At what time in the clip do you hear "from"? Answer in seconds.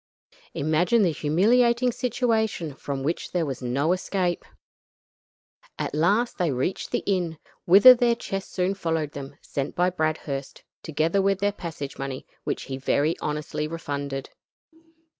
2.73-3.03